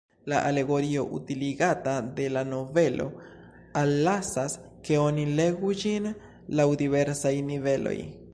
[0.25, 3.07] La alegorio utiligata de la novelo
[3.83, 4.57] allasas,
[4.89, 6.13] ke oni legu ĝin
[6.61, 7.99] laŭ diversaj niveloj.